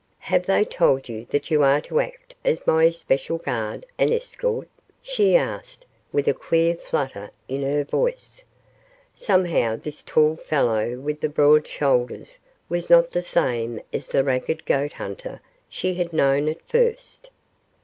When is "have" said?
0.17-0.47